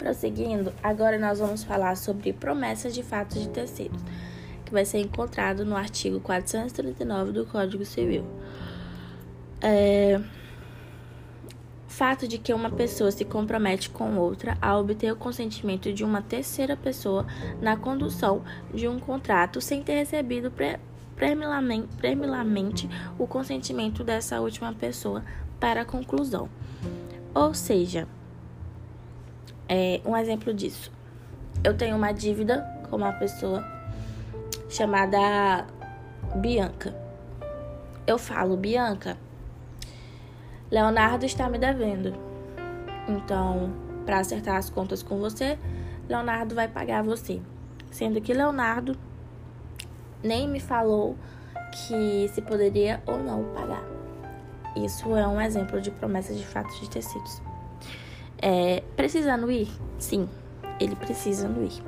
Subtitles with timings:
[0.00, 4.00] Prosseguindo, agora nós vamos falar sobre promessas de fatos de terceiros,
[4.64, 8.24] que vai ser encontrado no artigo 439 do Código Civil.
[9.60, 10.18] É...
[11.86, 16.22] Fato de que uma pessoa se compromete com outra a obter o consentimento de uma
[16.22, 17.26] terceira pessoa
[17.60, 20.78] na condução de um contrato sem ter recebido pre
[22.00, 25.22] premilamente o consentimento dessa última pessoa
[25.60, 26.48] para a conclusão.
[27.34, 28.08] Ou seja,
[29.70, 30.90] é, um exemplo disso.
[31.62, 33.64] Eu tenho uma dívida com uma pessoa
[34.68, 35.64] chamada
[36.34, 36.92] Bianca.
[38.04, 39.16] Eu falo, Bianca,
[40.68, 42.12] Leonardo está me devendo.
[43.06, 43.72] Então,
[44.04, 45.56] para acertar as contas com você,
[46.08, 47.40] Leonardo vai pagar você.
[47.92, 48.98] Sendo que Leonardo
[50.20, 51.16] nem me falou
[51.70, 53.84] que se poderia ou não pagar.
[54.74, 57.40] Isso é um exemplo de promessa de fatos de tecidos.
[58.42, 59.68] É, precisando ir?
[59.98, 60.28] Sim,
[60.80, 61.82] ele precisa ir.